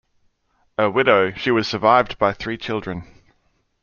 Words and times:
A 0.79 0.89
widow, 0.89 1.31
she 1.33 1.51
was 1.51 1.67
survived 1.67 2.17
by 2.17 2.33
three 2.33 2.57
children. 2.57 3.05